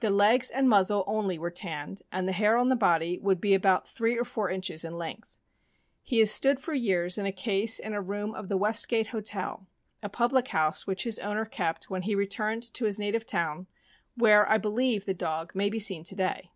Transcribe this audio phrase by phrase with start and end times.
[0.00, 3.54] The legs and muzzle only were tanned, and the hair on the body would be
[3.54, 5.36] about three or four inches in length.
[6.02, 9.68] He has stood for years in a case in a room of the Westgate Hotel,
[10.02, 13.68] a public house which h]s owner kept when he returned to his native town,
[14.16, 16.50] where, I believe, the dog may be seen to day.